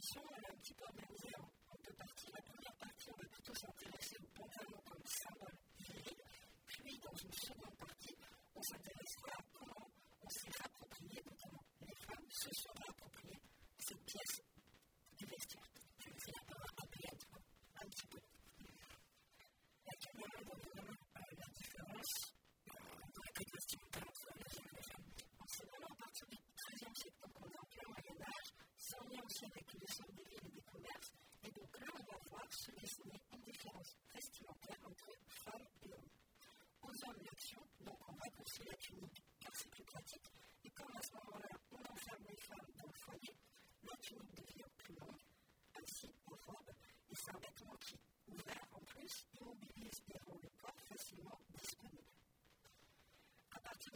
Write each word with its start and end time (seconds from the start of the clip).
émission, 0.00 0.22
elle 0.34 0.44
est 0.44 0.48
un 0.48 0.56
petit 0.56 0.72
peu 0.72 0.84
organisée 0.84 1.36
en 1.36 1.76
deux 1.84 1.92
parties. 1.92 2.32
La 2.32 2.40
première 2.40 2.74
partie, 2.76 3.10
on 3.12 3.22
va 3.22 3.28
plutôt 3.28 3.54
s'intéresser 3.54 4.16
au 4.16 4.26
pantalon 4.34 4.79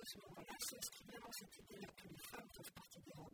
ce 0.04 0.18
moment-là, 0.18 0.54
c'est 0.58 0.84
ce 0.84 0.90
qui 0.90 1.04
vraiment 1.04 1.32
c'était 1.32 1.80
là 1.80 1.88
que 1.96 2.08
les 2.08 2.18
femmes 2.18 2.48
peuvent 2.54 2.72
partir 2.72 3.00
participer 3.04 3.12
en 3.18 3.33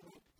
to 0.00 0.31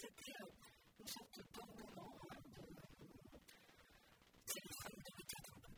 c'était 0.00 0.38
une 1.00 1.08
sorte 1.08 1.40
d'ornement, 1.52 2.14
de... 2.30 2.62
Euh, 2.62 3.38
c'est 4.46 4.62
le 4.62 4.70
fond 4.70 4.94
de 4.94 5.22
tête 5.26 5.48
un 5.50 5.58
peu. 5.58 5.74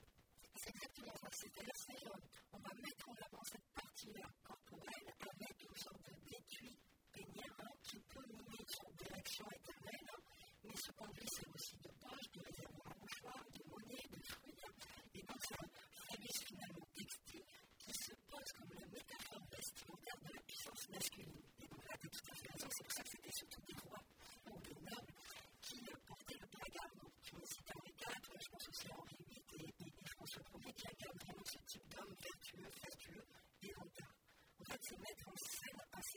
C'est 0.56 0.70
exactement 0.70 1.16
ça, 1.16 1.28
c'est-à-dire 1.32 1.72
euh, 2.04 2.20
on 2.52 2.58
va 2.58 2.74
mettre 2.84 3.08
en 3.08 3.14
avant 3.14 3.42
cette 3.44 3.68
partie-là 3.72 4.28
corporelle 4.44 5.08
avec 5.24 5.62
une 5.64 5.76
sorte 5.76 6.10
d'étui 6.28 6.76
pénière 7.12 7.56
hein, 7.60 7.72
qui 7.82 7.98
peut 8.12 8.26
nous 8.28 8.44
mettre 8.44 8.80
de 8.92 9.06
l'action 9.08 9.46
éternelle, 9.56 10.08
hein, 10.12 10.22
mais 10.64 10.76
cependant 10.76 11.28
c'est 11.32 11.49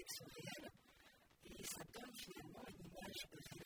sont 0.07 0.25
et 1.45 1.63
ça 1.65 1.83
donne 1.93 2.15
finalement 2.15 2.63
une 2.67 2.85
image 2.87 3.27
de 3.31 3.62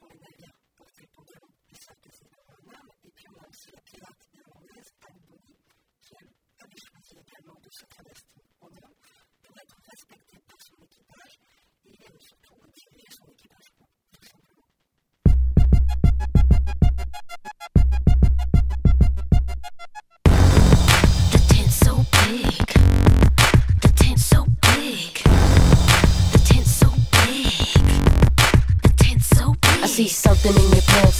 see 0.00 0.57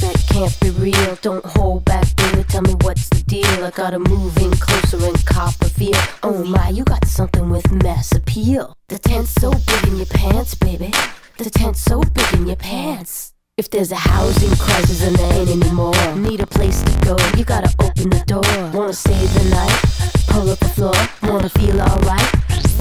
that 0.01 0.25
can't 0.29 0.61
be 0.61 0.71
real. 0.71 1.17
Don't 1.23 1.45
hold 1.45 1.85
back, 1.85 2.15
baby. 2.17 2.45
Tell 2.45 2.63
me 2.63 2.75
what's 2.83 3.09
the 3.09 3.23
deal. 3.23 3.65
I 3.65 3.71
gotta 3.71 3.99
move 3.99 4.37
in 4.39 4.51
closer 4.53 5.05
and 5.05 5.25
cop 5.27 5.55
a 5.63 5.69
feel. 5.69 5.99
Oh 6.23 6.45
my, 6.45 6.69
you 6.71 6.85
got 6.85 7.07
something 7.07 7.49
with 7.49 7.71
mass 7.73 8.13
appeal. 8.13 8.75
The 8.89 8.99
tent's 8.99 9.31
so 9.31 9.51
big 9.51 9.89
in 9.89 9.97
your 9.97 10.07
pants, 10.07 10.55
baby. 10.55 10.93
The 11.39 11.51
tent's 11.51 11.81
so 11.81 12.03
big 12.03 12.35
in 12.35 12.47
your 12.47 12.57
pants. 12.57 13.33
If 13.57 13.71
there's 13.71 13.91
a 13.91 13.97
housing 13.97 14.57
crisis 14.57 15.03
and 15.03 15.17
there 15.17 15.33
ain't 15.33 15.51
anymore, 15.51 16.15
need 16.15 16.41
a 16.41 16.47
place 16.47 16.81
to 16.83 16.93
go, 17.05 17.17
you 17.37 17.45
gotta 17.45 17.75
open 17.81 18.11
the 18.11 18.23
door. 18.27 18.43
Wanna 18.73 18.93
save 18.93 19.35
the 19.35 19.51
night? 19.51 19.83
Pull 20.29 20.51
up 20.51 20.59
the 20.61 20.69
floor, 20.69 20.95
wanna 21.23 21.49
feel 21.49 21.81
alright? 21.81 22.38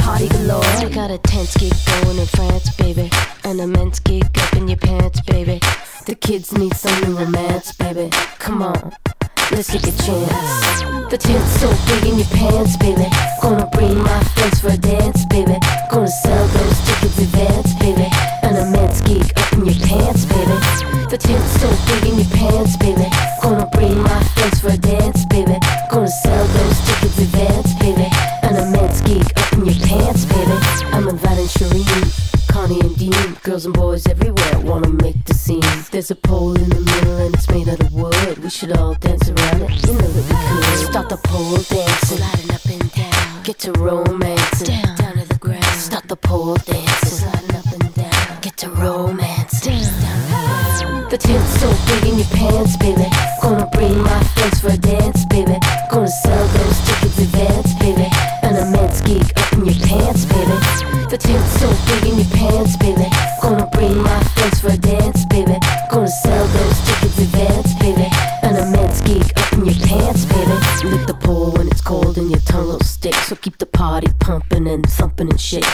Party 0.07 0.29
galore. 0.29 0.63
I 0.63 0.87
got 0.87 1.11
a 1.11 1.17
tense 1.17 1.57
gig 1.57 1.73
going 1.85 2.17
in 2.17 2.25
France, 2.27 2.73
baby. 2.77 3.09
An 3.43 3.59
immense 3.59 3.99
gig 3.99 4.23
up 4.39 4.53
in 4.53 4.69
your 4.69 4.77
pants, 4.77 5.19
baby. 5.19 5.59
The 6.05 6.15
kids 6.15 6.57
need 6.57 6.73
some 6.75 6.97
new 7.01 7.17
romance, 7.17 7.73
baby. 7.73 8.09
Come 8.39 8.61
on, 8.61 8.93
let's 9.51 9.67
take 9.67 9.87
a 9.87 9.95
chance. 10.03 10.81
The 11.09 11.17
tent's 11.17 11.61
so 11.61 11.69
big 11.87 12.11
in 12.11 12.17
your 12.19 12.27
pants, 12.35 12.75
baby. 12.77 13.07
Gonna 13.41 13.67
bring 13.67 13.97
my 13.97 14.23
friends 14.35 14.59
for 14.59 14.69
a 14.69 14.77
dance, 14.77 15.25
baby. 15.25 15.57
Gonna 15.89 16.07
sell 16.07 16.47
those 16.47 16.79
tickets 16.85 17.17
advance, 17.19 17.73
baby. 17.75 18.07
An 18.43 18.55
immense 18.55 19.01
gig 19.01 19.23
up 19.37 19.53
in 19.53 19.65
your 19.65 19.79
pants, 19.87 20.25
baby. 20.25 20.57
The 21.07 21.17
tent's 21.17 21.51
so 21.61 21.69
big 21.87 22.11
in 22.11 22.19
your 22.19 22.31
pants, 22.35 22.75
baby. 22.77 23.07
Gonna 23.41 23.67
bring 23.71 23.97
my 24.01 24.23
friends 24.35 24.59
for 24.59 24.69
a 24.69 24.77
dance, 24.77 25.25
baby. 25.25 25.57
Gonna 25.91 26.07
sell 26.07 26.45
those 26.45 26.79
tickets 26.85 27.19
advance, 27.19 27.73
baby. 27.79 28.07
An 28.43 28.55
immense 28.55 29.01
gig 29.01 29.25
up 29.37 29.53
in 29.53 29.65
your 29.65 29.79
pants, 29.87 30.25
baby. 30.25 30.57
I'm 30.91 31.07
inviting 31.07 31.47
Shireen. 31.47 32.36
Connie 32.47 32.79
and 32.81 32.95
Dean, 32.97 33.37
girls 33.43 33.65
and 33.65 33.73
boys 33.73 34.07
everywhere 34.07 34.59
wanna 34.59 34.89
make 34.89 35.23
the 35.25 35.33
scene. 35.33 35.61
There's 35.91 36.11
a 36.11 36.15
pole 36.15 36.55
in 36.55 36.69
the 36.69 36.81
middle 36.81 37.17
and 37.17 37.33
it's 37.35 37.49
made 37.49 37.69
out 37.69 37.79
of 37.79 37.93
wood. 37.93 38.37
We 38.39 38.49
should 38.49 38.71
all 38.77 38.95
dance 38.95 39.29
around 39.29 39.61
it, 39.61 39.87
you 39.87 39.93
know 39.93 40.07
that 40.07 40.25
we 40.29 40.71
could. 40.77 40.91
Start 40.91 41.09
the 41.09 41.17
pole 41.17 41.57
dancing, 41.57 42.17
sliding 42.17 42.51
up 42.51 42.65
and 42.65 42.91
down. 42.91 43.43
Get 43.43 43.59
to 43.59 43.71
romancing, 43.73 44.67
down, 44.67 44.95
down 44.97 45.13
to 45.17 45.25
the 45.27 45.39
ground. 45.39 45.65
Start 45.65 46.07
the 46.07 46.15
pole 46.15 46.55
dancing, 46.55 47.19
sliding 47.19 47.55
up 47.55 47.65
and 47.71 47.93
down. 47.95 48.41
Get 48.41 48.57
to 48.57 48.69
romancing, 48.69 49.81
down, 49.81 50.29
down 50.31 51.09
the. 51.09 51.17
The 51.17 51.17
tent's 51.17 51.59
so 51.61 51.69
big 51.87 52.11
in 52.11 52.17
your 52.19 52.27
pants, 52.35 52.75
baby. 52.77 53.07
Gonna 53.41 53.69
bring 53.71 53.97
my 54.01 54.23
friends 54.35 54.59
for 54.59 54.69
a 54.69 54.77
dance, 54.77 55.25
baby. 55.25 55.57
Gonna 55.89 56.07
sell 56.07 56.47
those 56.47 56.79
tickets 56.85 57.19
advance, 57.19 57.73
baby. 57.79 58.07
An 58.43 58.55
immense 58.55 59.01
gig 59.01 59.31
up 59.37 59.53
in 59.53 59.65
your 59.65 59.79
pants, 59.87 60.25
baby. 60.25 60.86
Tent's 61.19 61.59
so 61.59 61.67
big 61.87 62.11
in 62.11 62.17
your 62.19 62.29
pants, 62.29 62.77
baby. 62.77 63.07
Gonna 63.41 63.67
bring 63.73 63.97
my 63.97 64.23
friends 64.35 64.59
for 64.59 64.69
a 64.69 64.77
dance, 64.77 65.25
baby. 65.25 65.57
Gonna 65.89 66.07
sell 66.07 66.45
those 66.47 66.79
tickets 66.85 67.17
advance, 67.19 67.73
baby. 67.75 68.07
An 68.43 68.55
immense 68.55 69.01
gig 69.01 69.25
up 69.35 69.53
in 69.53 69.65
your 69.65 69.75
pants, 69.87 70.25
baby. 70.25 70.53
Lick 70.89 71.07
the 71.07 71.17
pole 71.19 71.51
when 71.51 71.67
it's 71.67 71.81
cold 71.81 72.17
and 72.17 72.29
your 72.29 72.39
tongue 72.41 72.67
will 72.67 72.79
stick. 72.81 73.15
So 73.15 73.35
keep 73.35 73.57
the 73.57 73.65
party 73.65 74.07
pumping 74.19 74.67
and 74.67 74.87
thumping 74.87 75.29
and 75.29 75.41
shit. 75.41 75.65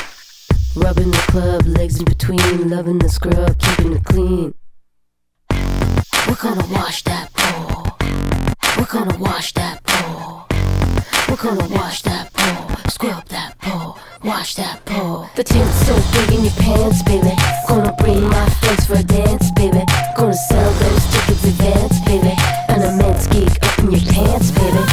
Rubbing 0.75 1.12
the 1.12 1.25
club, 1.27 1.65
legs 1.67 2.00
in 2.00 2.05
between, 2.05 2.69
loving 2.69 3.00
the 3.00 3.09
scrub, 3.09 3.59
keeping 3.59 3.93
it 3.93 4.03
clean. 4.05 4.53
We're 6.27 6.41
gonna 6.41 6.65
wash 6.71 7.03
that 7.03 7.33
pole. 7.33 7.97
We're 8.77 8.85
gonna 8.85 9.17
wash 9.17 9.53
that 9.53 9.83
pole. 9.83 10.47
We're 11.27 11.35
gonna 11.35 11.67
wash 11.75 12.01
that 12.03 12.33
pole. 12.33 12.77
Scrub 12.89 13.25
that 13.25 13.59
pole 13.59 13.92
wash 14.24 14.56
that 14.56 14.84
pole. 14.86 15.30
The 15.36 15.44
tent's 15.44 15.86
so 15.86 15.96
big 16.15 16.38
in 16.38 16.44
your 16.46 16.56
pants, 16.56 17.03
baby. 17.03 17.36
Gonna 17.68 17.94
bring 18.00 18.24
my 18.24 18.50
friends 18.62 18.86
for 18.86 18.96
a 18.96 19.03
dance, 19.03 19.51
baby. 19.51 19.84
Gonna 20.15 20.34
sell 20.34 20.72
those 20.80 21.06
tickets 21.12 21.44
advance, 21.44 22.00
baby. 22.08 22.34
An 22.70 22.82
immense 22.82 23.27
gig 23.27 23.51
up 23.62 23.80
in 23.80 23.92
your 23.92 24.06
pants, 24.12 24.51
baby. 24.51 24.84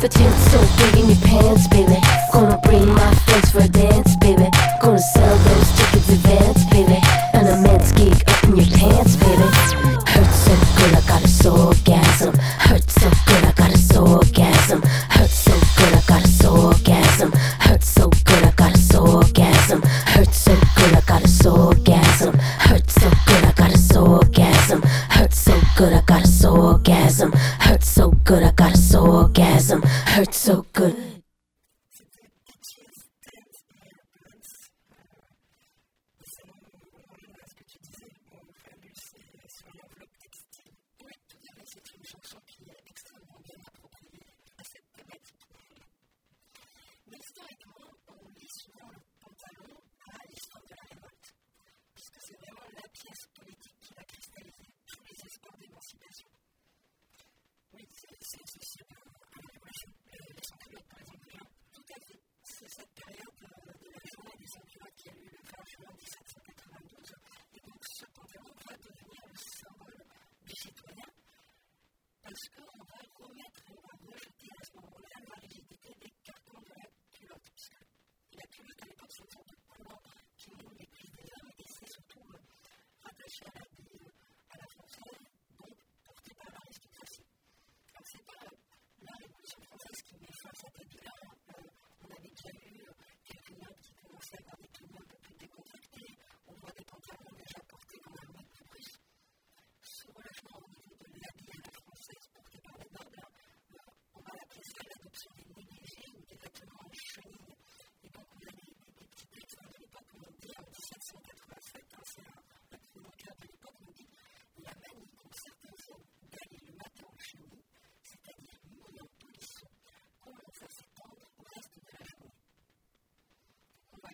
The 0.00 0.08
tent's 0.08 0.42
so 0.50 0.60
big 0.80 1.04
in 1.04 1.06
your 1.12 1.22
pants, 1.28 1.68
baby. 1.68 2.00
Gonna 2.32 2.47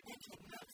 we 0.07 0.13
can 0.13 0.64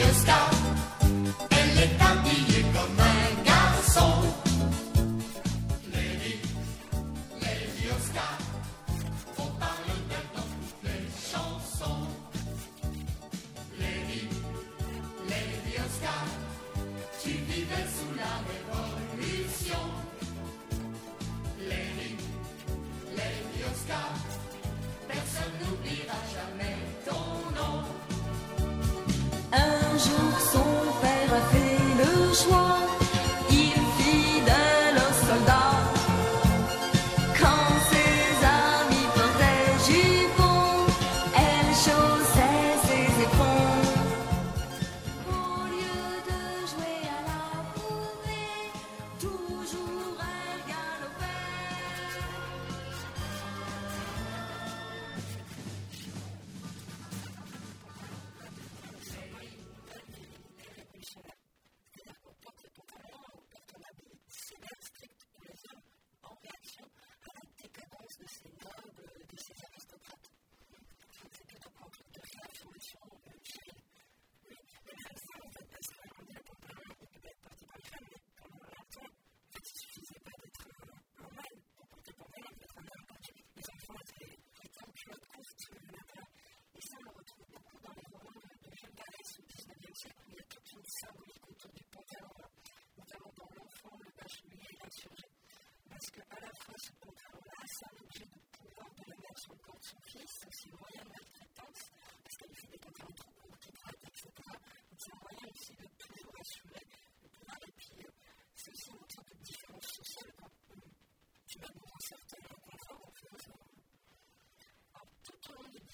you 0.00 0.12
stop? 0.14 0.49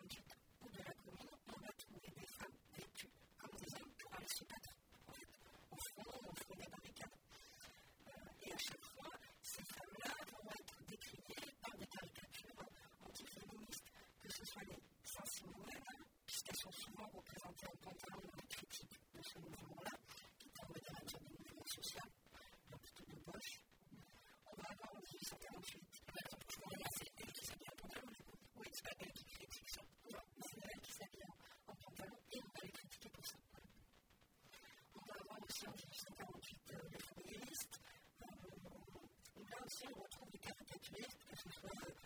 Schlecht, 40.92 41.18
es 41.32 41.46
ist 41.46 41.64
wahr, 41.64 42.01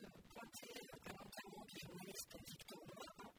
se 0.00 0.06
pointer 0.32 0.72
davantage 1.04 1.66
qui 1.68 1.76
est 1.76 1.88
une 1.92 2.10
espèce 2.10 2.44
dictateur 2.44 3.32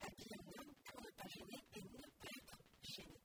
habillé 0.00 0.34
en 0.36 0.46
homme 0.58 0.74
pour 0.84 1.00
ne 1.00 1.10
pas 1.10 1.28
gêner 1.28 1.60
et 1.76 1.82
ne 1.82 2.02
pas 2.18 2.32
être 2.36 2.58
gêné. 2.82 3.20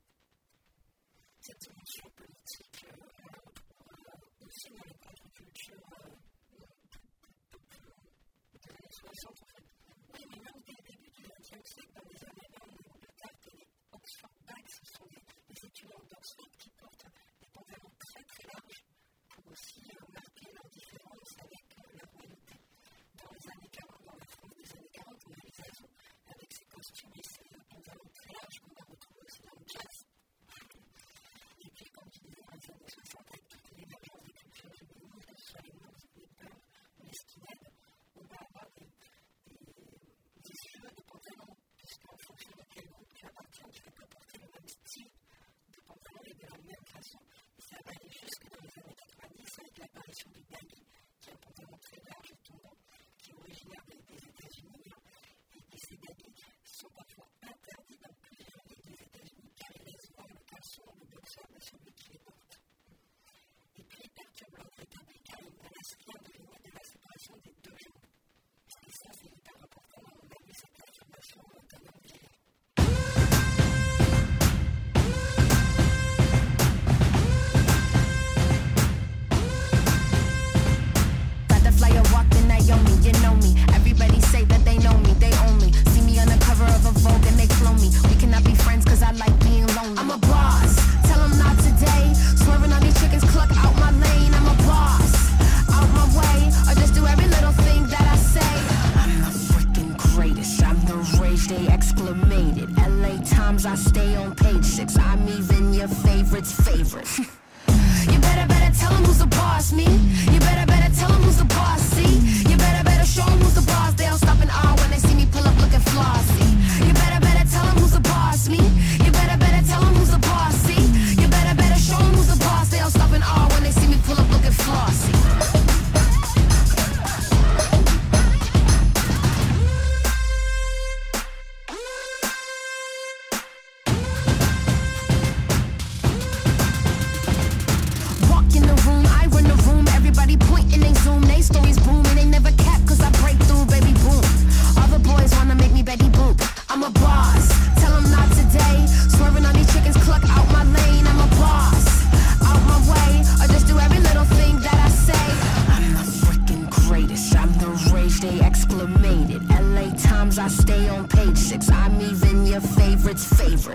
Cette 1.40 1.60
dimension 1.60 2.10
politique, 2.16 2.86
on 2.86 3.26
la 3.26 3.40
retrouve 3.42 4.46
aussi 4.46 4.70
dans 4.70 4.86
les 4.86 4.98
contre-cultures 5.02 5.90
de 8.54 8.70
l'année 8.70 8.92
60 8.92 9.37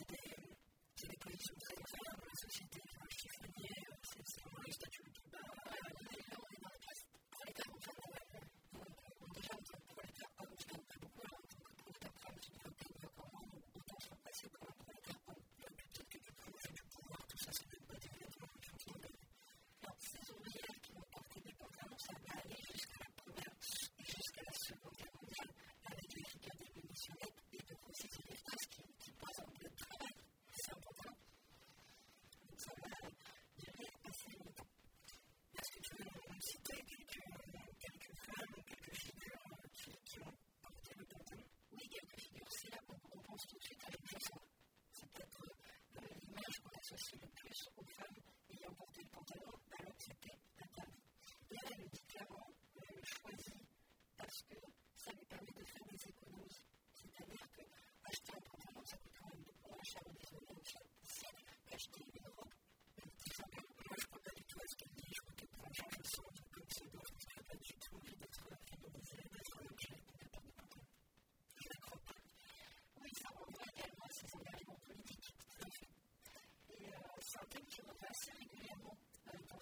c'est 0.00 1.08
des, 1.08 1.08
des 1.08 1.16
conditions 1.16 1.54
très 1.60 1.74
agréables 1.74 2.20
dans 2.20 2.26
la 2.26 2.40
société. 2.40 2.79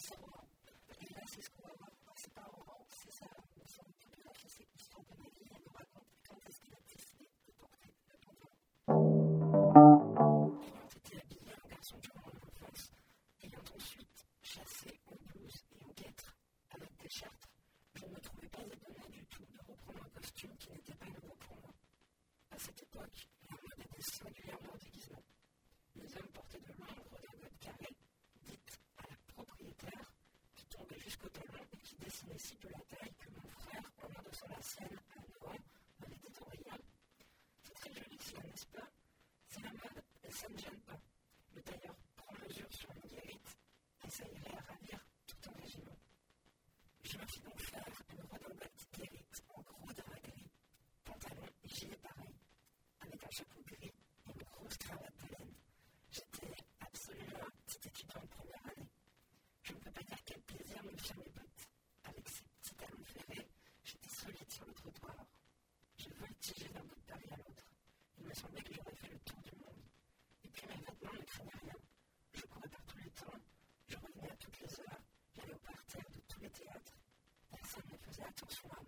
someone 0.08 0.37
récit 32.38 32.56
de 32.62 32.68
la 32.68 32.78
taille 32.78 33.14
que 33.18 33.30
mon 33.30 33.48
frère, 33.48 33.82
au 33.98 34.06
moment 34.06 34.28
de 34.30 34.36
son 34.36 34.46
ancienne 34.56 34.96
à 35.10 35.18
Noël, 35.18 35.60
m'avait 36.00 36.20
détaillé. 36.22 36.70
C'est 37.64 37.74
très 37.74 37.92
joli, 37.92 38.16
n'est-ce 38.16 38.66
pas? 38.66 38.88
C'est 39.48 39.62
la 39.62 39.70
mode, 39.70 40.04
et 40.22 40.30
ça 40.30 40.48
me 40.48 40.56
gêne 40.56 40.77
transform 78.48 78.87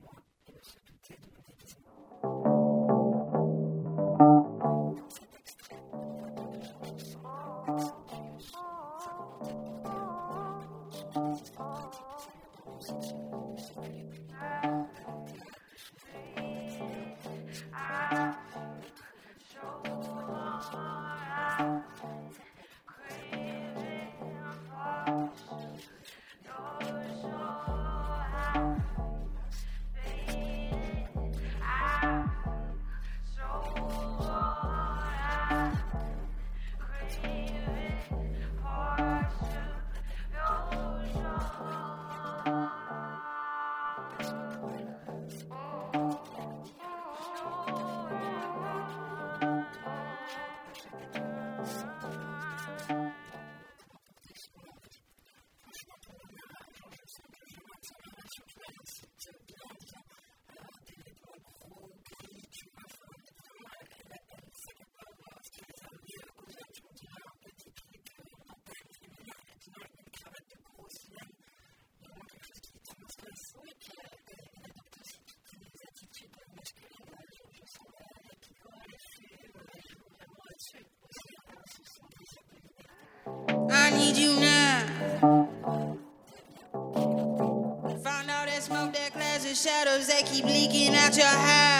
shadows 89.91 90.07
that 90.07 90.27
keep 90.27 90.45
leaking 90.45 90.95
out 90.95 91.17
your 91.17 91.27
house. 91.27 91.80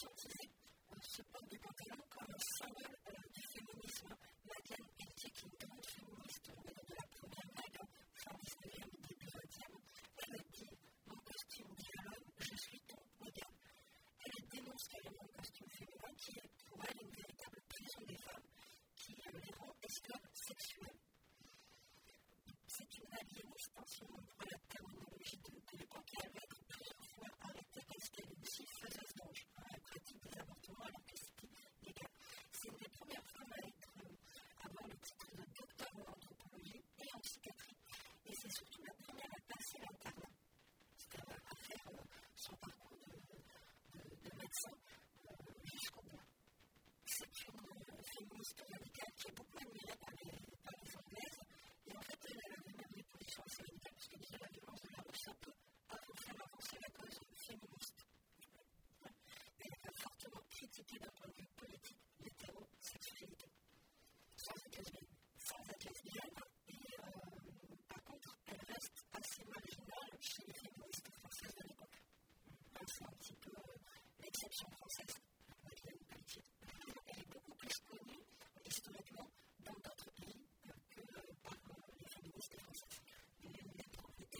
Jesus. 0.00 0.37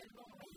Actuellement, 0.00 0.49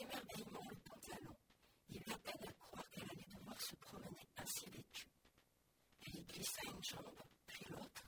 émerveillement 0.00 0.66
le 0.68 0.76
pantalon. 0.76 1.36
Il 1.88 1.96
eut 1.98 2.12
à 2.12 2.18
peine 2.18 2.48
à 2.48 2.52
croire 2.52 2.88
qu'elle 2.90 3.10
allait 3.10 3.26
devoir 3.34 3.60
se 3.60 3.76
promener 3.76 4.28
ainsi 4.36 4.66
vêtue. 4.70 5.10
Elle 6.02 6.16
y 6.16 6.24
glissa 6.24 6.62
une 6.64 6.82
jambe, 6.84 7.22
puis 7.46 7.64
l'autre, 7.70 8.04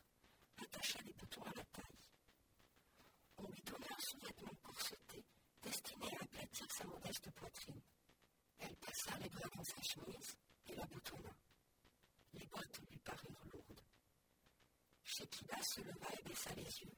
attacha 0.56 0.98
les 1.04 1.12
boutons 1.12 1.42
à 1.42 1.54
la 1.56 1.64
taille. 1.64 2.02
On 3.38 3.48
lui 3.48 3.62
donna 3.62 3.86
un 3.90 4.00
sous-vêtement 4.00 4.54
corseté 4.62 5.24
destiné 5.62 6.06
à 6.18 6.24
aplatir 6.24 6.66
sa 6.70 6.84
modeste 6.84 7.30
poitrine. 7.32 7.82
Elle 8.58 8.76
passa 8.76 9.18
les 9.18 9.28
bras 9.28 9.48
dans 9.54 9.64
sa 9.64 9.82
chemise 9.82 10.36
et 10.66 10.74
la 10.74 10.86
boutonna. 10.86 11.34
Les 12.34 12.46
bottes 12.46 12.80
lui 12.88 12.98
parurent 12.98 13.44
lourdes. 13.52 13.80
Shekiba 15.04 15.62
se 15.62 15.80
leva 15.80 16.06
et 16.18 16.22
baissa 16.22 16.54
les 16.54 16.62
yeux, 16.62 16.91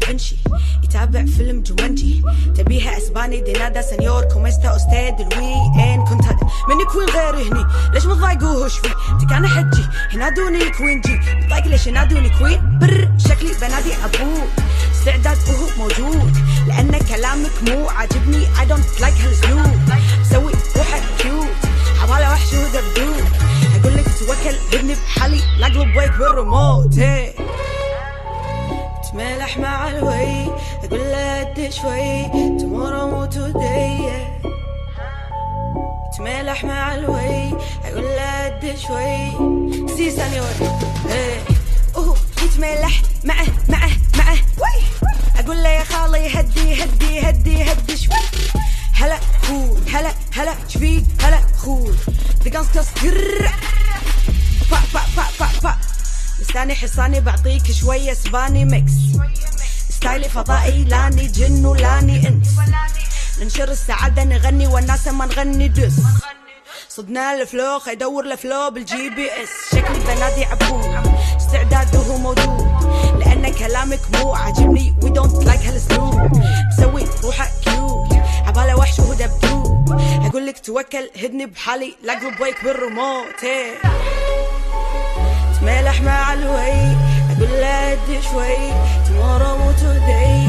جيفنشي. 0.00 0.36
يتابع 0.84 1.24
فيلم 1.24 1.62
جوانجي. 1.62 2.22
تبيها 2.56 2.98
إسباني 2.98 3.40
دي 3.40 3.52
نادا 3.52 3.82
سنيور. 3.82 4.24
كوميستا 4.24 4.76
أستاذ 4.76 5.26
الوي 5.26 5.54
إن 5.54 6.04
كنت 6.04 6.24
هذا 6.24 6.48
مني 6.68 6.84
كوين 6.84 7.08
غير 7.08 7.34
هني. 7.34 7.66
ليش 7.94 8.06
متضايقوا 8.06 8.64
وش 8.64 8.78
في؟ 8.78 8.88
تكان 9.20 9.46
حجي. 9.48 9.84
ينادوني 10.14 10.70
كوين 10.70 11.00
جي. 11.00 11.20
متضايق 11.36 11.66
ليش 11.66 11.86
ينادوني 11.86 12.28
كوين؟ 12.38 12.78
بر 12.78 13.08
شكلي 13.18 13.50
بنادي 13.60 13.94
عبود 13.94 14.48
استعداد 14.92 15.38
وهو 15.48 15.68
موجود. 15.78 16.36
لأن 16.66 16.98
كلامك 16.98 17.52
مو 17.62 17.88
عاجبني. 17.88 18.46
I 18.46 18.64
don't 18.68 19.00
like 19.00 19.20
هالاسلوب 19.20 19.80
مسوي 20.20 20.52
روحك 20.76 21.02
كيوت 21.18 21.46
حواله 22.00 22.32
وحش 22.32 22.52
ودبدوب 22.52 23.26
أقول 23.80 23.94
لك 23.94 24.04
توكل 24.18 24.56
ابني 24.72 24.94
بحالي. 24.94 25.40
لا 25.58 25.66
اقلب 25.66 25.96
ويك 25.96 26.12
بالريموت. 26.18 26.94
Hey. 26.94 27.35
تملح 29.16 29.58
مع 29.58 29.88
الوي 29.90 30.46
أقول 30.84 31.00
له 31.00 31.44
قد 31.44 31.70
شوي 31.70 32.24
tomorrow 32.58 33.34
today 33.34 34.12
تملح 36.18 36.64
مع 36.64 36.94
الوي 36.94 37.52
أقول 37.84 38.04
له 38.04 38.44
قد 38.44 38.76
شوي. 38.78 39.30
سي 39.96 40.10
سانيور 40.10 40.46
إيه. 41.08 41.40
أوه 41.96 42.16
يتملح 42.42 43.02
معه 43.24 43.46
معه 43.68 43.90
معه. 44.18 44.38
وي. 44.58 44.82
أقول 45.36 45.62
له 45.62 45.68
يا 45.68 45.84
خالي 45.84 46.40
هدي 46.40 46.84
هدي 46.84 47.20
هدي 47.20 47.62
هدي 47.62 47.96
شوي. 47.96 48.16
هلا 48.92 49.18
خوي 49.42 49.78
هلا 49.92 50.10
هلا 50.32 50.54
شفيك 50.68 51.04
هلا 51.20 51.38
خوي. 51.58 51.94
دقنص 52.44 52.66
كس 52.74 52.88
لساني 56.56 56.74
حصاني 56.74 57.20
بعطيك 57.20 57.72
شوية 57.72 58.12
اسباني 58.12 58.64
ميكس 58.64 58.92
ستايلي 59.90 60.28
فضائي 60.28 60.84
لاني 60.84 61.26
جن 61.26 61.66
ولاني 61.66 62.28
انس. 62.28 62.48
ننشر 63.40 63.70
السعادة 63.70 64.24
نغني 64.24 64.66
والناس 64.66 65.08
ما 65.08 65.26
نغني 65.26 65.68
دس 65.68 65.92
صدنا 66.88 67.34
الفلو 67.34 67.80
يدور 67.86 68.24
الفلو 68.24 68.70
بالجي 68.70 69.10
بي 69.10 69.30
اس 69.30 69.76
شكلي 69.76 69.98
بنادي 69.98 70.44
عبود. 70.44 71.14
استعداده 71.36 72.16
موجود. 72.18 72.66
لأن 73.18 73.52
كلامك 73.52 74.00
مو 74.14 74.34
عاجبني. 74.34 74.94
وي 75.02 75.10
دونت 75.10 75.44
لايك 75.44 75.60
هالاسلوب 75.60 76.32
مسوي 76.78 77.04
روحك 77.24 77.50
كيوت 77.64 78.12
عبالة 78.46 78.76
وحش 78.76 78.98
وهو 78.98 79.14
دبدوب. 79.14 79.92
أقول 80.26 80.46
لك 80.46 80.58
توكل 80.58 81.10
هدني 81.16 81.46
بحالي. 81.46 81.96
لا 82.02 82.12
اقلب 82.12 82.40
ويك 82.40 82.64
بالريموت. 82.64 83.44
تمالح 85.60 86.00
مع 86.00 86.32
الوي. 86.32 86.96
أقول 87.30 87.50
لها 87.60 87.94
هدي 87.94 88.22
شوي. 88.22 88.56
تنورم 89.06 89.66
وتهدي 89.66 90.48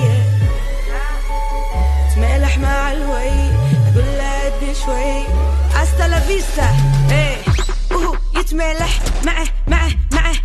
تمالح 2.16 2.58
مع 2.58 2.91
الوي. 2.91 3.49
أقول 3.91 4.05
لها 4.18 4.47
هدي 4.47 4.76
شوي. 4.86 5.24
أستا 5.84 6.08
لا 6.08 6.20
فيستا. 6.20 6.70
إيه. 7.12 7.38
وهو 7.91 8.16
يتمالح. 8.36 8.99
معه 9.26 9.47
معه 9.68 9.91
معه. 10.12 10.36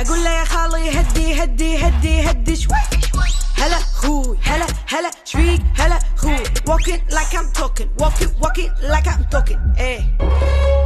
أقول 0.00 0.24
له 0.24 0.30
يا 0.30 0.44
خالي 0.44 1.00
هدي 1.00 1.42
هدي 1.42 1.86
هدي 1.86 2.30
هدي 2.30 2.56
شوي. 2.56 2.76
هلا 3.56 3.76
خوي 3.76 4.38
هلا 4.44 4.66
هلا 4.88 5.10
شويك 5.24 5.62
هلا 5.78 5.98
خوي. 6.16 6.36
Walking 6.68 7.00
like 7.16 7.34
I'm 7.38 7.48
talking 7.58 7.88
walking 8.02 8.30
walking 8.42 8.70
like 8.92 9.08
I'm 9.08 9.24
talking 9.34 9.58
eh. 9.76 9.80
إيه 9.80 10.00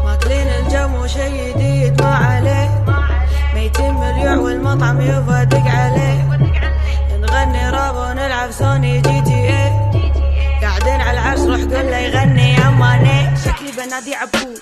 ماكلين 0.04 0.48
الجو 0.48 1.06
شي 1.06 1.52
جديد 1.52 2.02
ما 2.02 2.14
عليه. 2.14 2.84
ما 2.86 3.26
ميتين 3.54 4.02
اليوع 4.02 4.36
والمطعم 4.36 5.00
يفادق 5.00 5.66
عليه. 5.66 6.22
نغني 7.12 7.70
راب 7.70 7.96
ونلعب 7.96 8.50
سوني 8.50 9.00
جي 9.00 9.20
تي 9.20 9.34
إيه. 9.34 9.90
قاعدين 10.62 11.00
على 11.00 11.20
العرس 11.20 11.40
روح 11.40 11.60
قول 11.60 11.90
له 11.90 11.96
يغني 11.98 12.54
يا 12.54 12.70
ماني. 12.70 13.21
بنادي 13.51 14.14
عبود. 14.14 14.61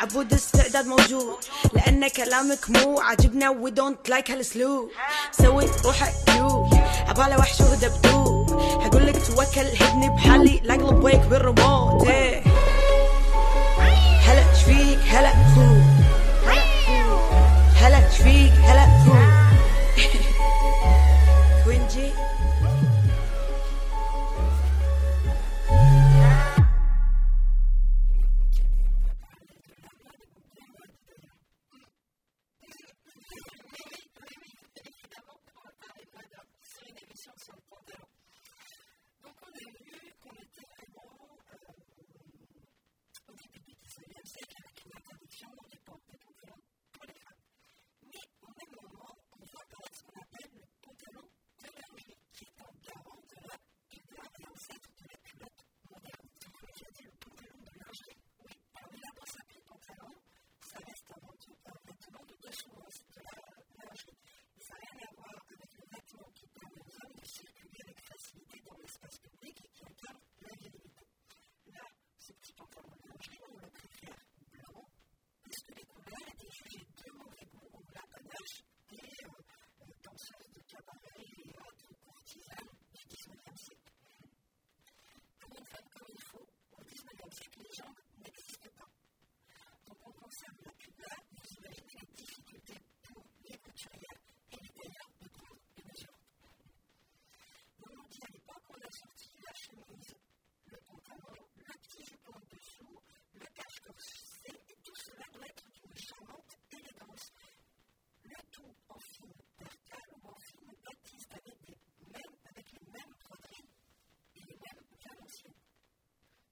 عبود 0.00 0.32
استعداد 0.32 0.86
موجود. 0.86 1.36
لأن 1.72 2.08
كلامك 2.08 2.70
مو 2.70 3.00
عاجبنا 3.00 3.50
وي 3.50 3.70
دونت 3.70 4.08
لايك 4.08 4.30
هالاسلوب 4.30 4.90
سوي 5.32 5.66
روحك 5.84 6.12
كيوت 6.26 6.74
عبالة 7.08 7.38
وحش 7.38 7.60
ودبدوب 7.60 8.50
هقول 8.82 9.06
لك 9.06 9.26
توكل 9.26 9.66
هدني 9.80 10.08
بحالي 10.08 10.60
لا 10.64 10.74
اقلب 10.74 11.04
ويك 11.04 11.20
بالريموت. 11.20 12.06
هلا 14.26 14.54
شفيك 14.60 14.98
هلا. 15.08 15.32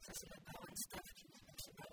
ça 0.08 0.14
c'est 0.20 0.30
la 0.30 0.52
parole 0.52 0.74
staff 0.74 1.14
qui 1.14 1.26
dit 1.26 1.44
que 1.44 1.62
c'est 1.62 1.76
pas 1.76 1.88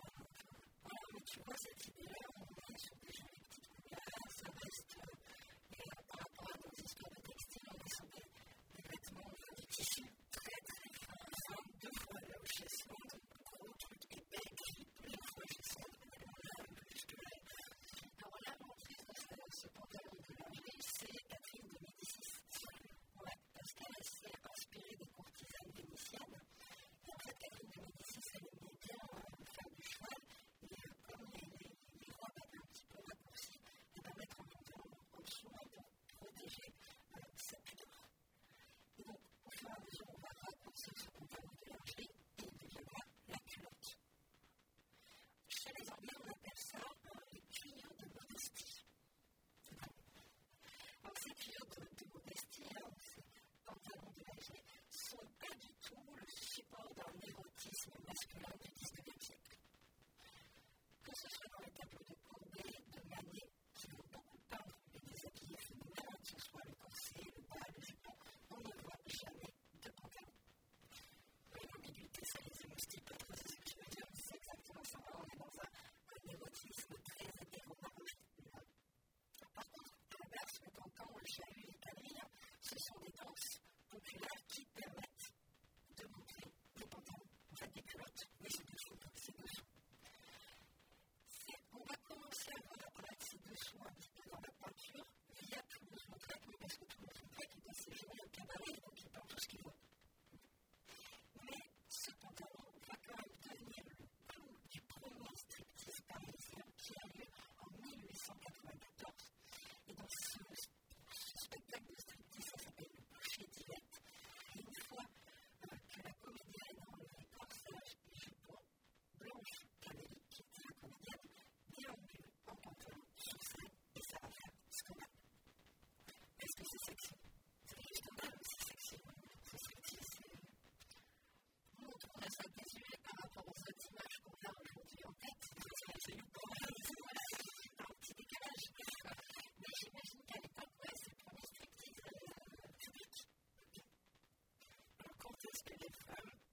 instead 145.55 145.79
give 145.79 145.95
them. 146.07 146.17
Um, 146.19 146.44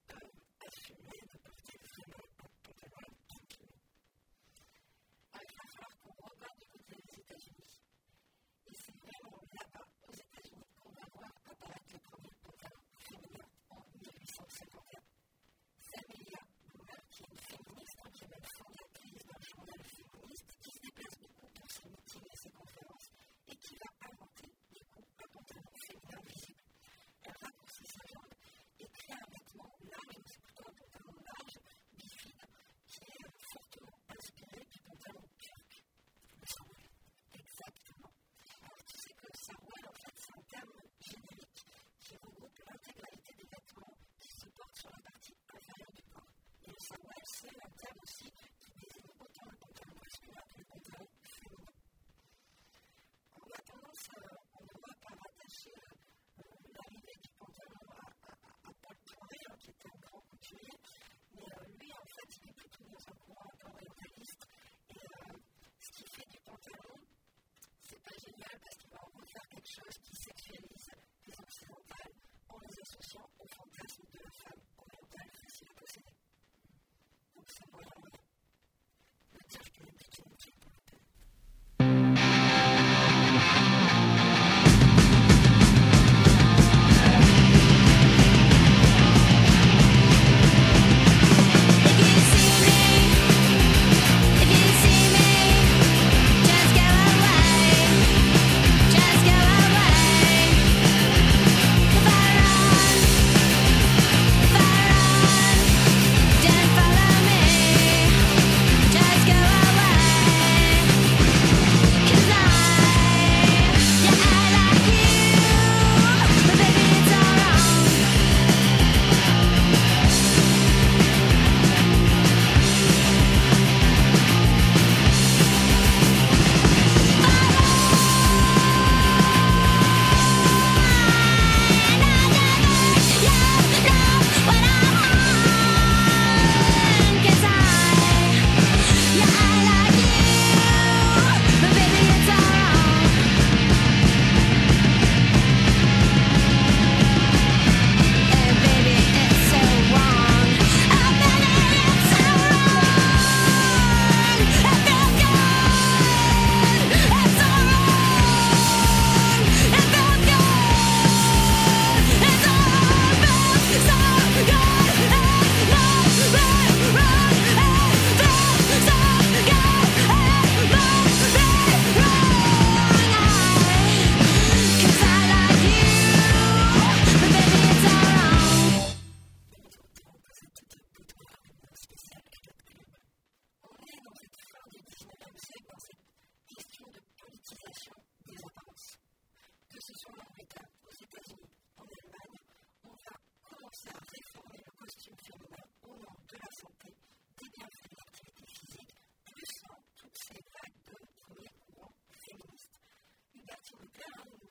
down 204.02 204.26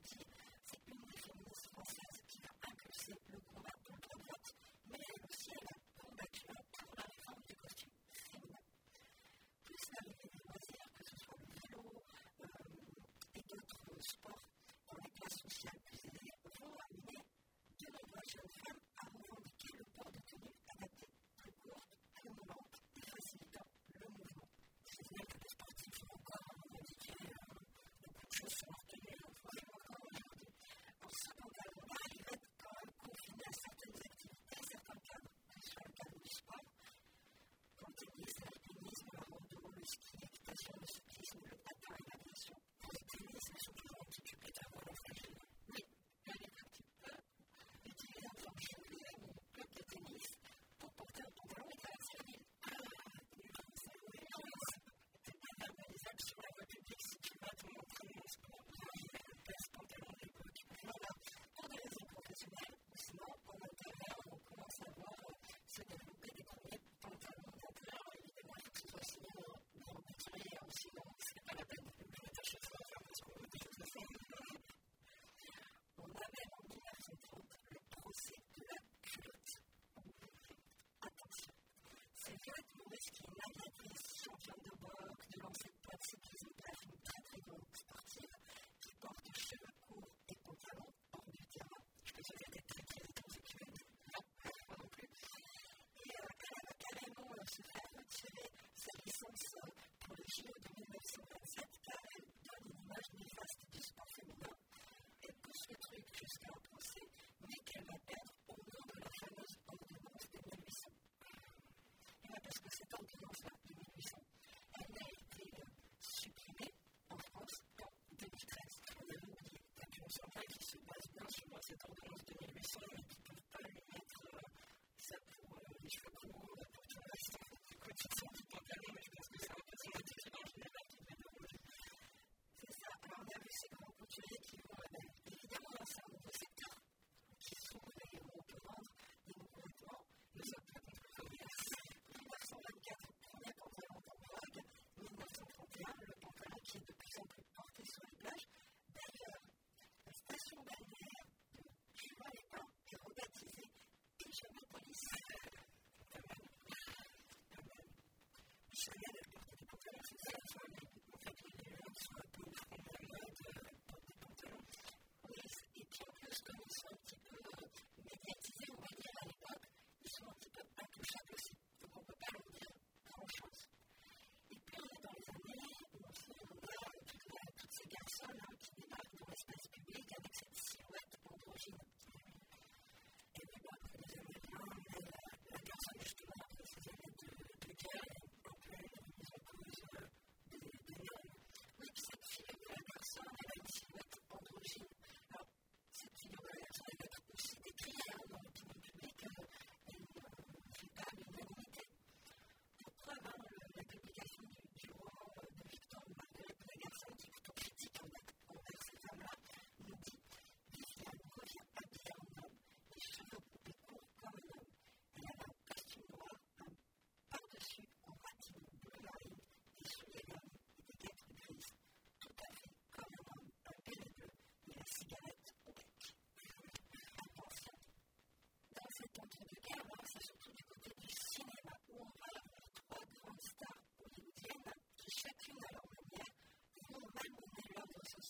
Remember 83.20 83.71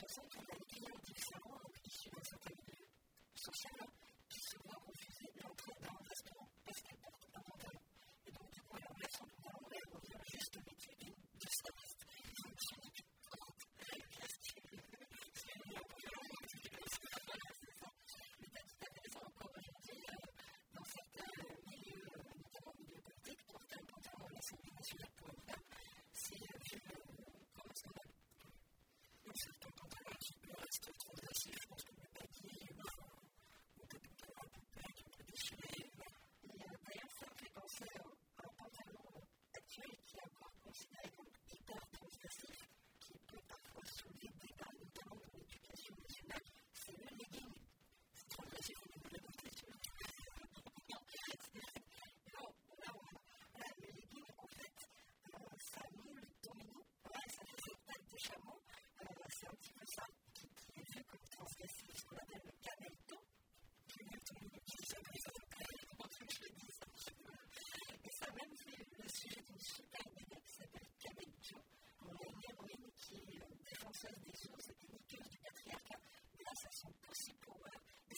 façon, 0.00 0.22
on 0.36 0.40
a 0.40 0.58
des 0.58 1.12
différents 1.12 1.58
euh, 1.58 1.86
issus 1.86 2.10
d'un 2.10 2.22
certain 2.22 2.50
milieu 2.50 2.86
social. 3.34 3.77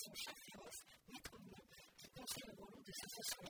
Alexis 0.00 0.24
Chafiros, 0.24 0.84
métronome, 1.12 1.68
qui 1.94 2.08
conseille 2.08 2.50
au 2.56 2.62
rouleau 2.62 2.80
des 2.86 2.92
associations 3.04 3.49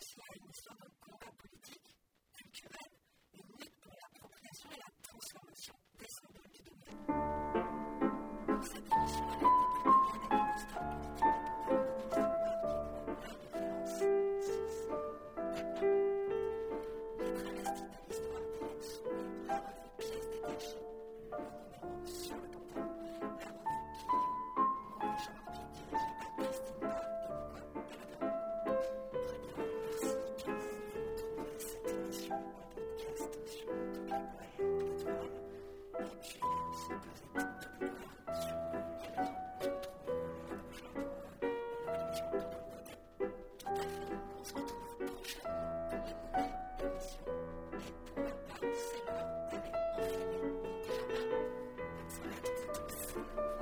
looks 0.00 0.14
like 0.30 0.37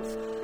Father. 0.06 0.35